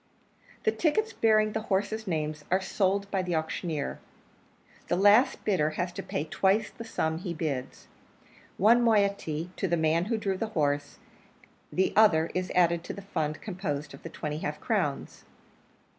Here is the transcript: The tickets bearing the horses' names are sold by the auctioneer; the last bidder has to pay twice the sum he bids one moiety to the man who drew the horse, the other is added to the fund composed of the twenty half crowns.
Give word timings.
The 0.63 0.71
tickets 0.71 1.13
bearing 1.13 1.51
the 1.51 1.61
horses' 1.69 2.07
names 2.07 2.43
are 2.49 2.59
sold 2.59 3.11
by 3.11 3.21
the 3.21 3.35
auctioneer; 3.35 3.99
the 4.87 4.95
last 4.95 5.45
bidder 5.45 5.69
has 5.77 5.91
to 5.93 6.01
pay 6.01 6.23
twice 6.23 6.71
the 6.71 6.83
sum 6.83 7.19
he 7.19 7.35
bids 7.35 7.85
one 8.57 8.81
moiety 8.81 9.51
to 9.57 9.67
the 9.67 9.77
man 9.77 10.05
who 10.05 10.17
drew 10.17 10.37
the 10.39 10.47
horse, 10.57 10.97
the 11.71 11.93
other 11.95 12.31
is 12.33 12.51
added 12.55 12.83
to 12.85 12.93
the 12.93 13.03
fund 13.03 13.41
composed 13.41 13.93
of 13.93 14.01
the 14.01 14.09
twenty 14.09 14.39
half 14.39 14.59
crowns. 14.59 15.23